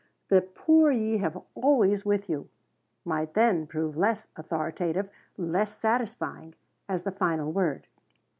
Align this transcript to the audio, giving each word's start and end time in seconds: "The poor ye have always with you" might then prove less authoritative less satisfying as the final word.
"The 0.29 0.41
poor 0.41 0.91
ye 0.91 1.17
have 1.19 1.39
always 1.53 2.03
with 2.03 2.27
you" 2.27 2.49
might 3.05 3.35
then 3.35 3.67
prove 3.67 3.95
less 3.95 4.29
authoritative 4.35 5.11
less 5.37 5.77
satisfying 5.77 6.55
as 6.89 7.03
the 7.03 7.11
final 7.11 7.51
word. 7.51 7.85